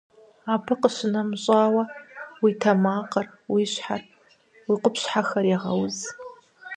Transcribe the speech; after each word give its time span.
Абы 0.53 0.73
къищынэмыщӏауэ, 0.81 1.83
уи 2.41 2.51
тэмакъыр, 2.61 3.27
уи 3.53 3.63
щхьэр, 3.71 4.01
уи 4.67 4.75
къупщхьэхэр 4.81 5.45
егъэуз. 5.55 5.97